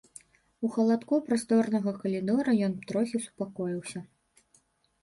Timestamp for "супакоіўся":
3.29-3.99